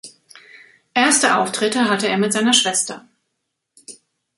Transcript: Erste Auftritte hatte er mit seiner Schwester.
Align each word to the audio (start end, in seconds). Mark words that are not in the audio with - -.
Erste 0.95 1.37
Auftritte 1.37 1.87
hatte 1.87 2.07
er 2.07 2.17
mit 2.17 2.33
seiner 2.33 2.53
Schwester. 2.53 3.07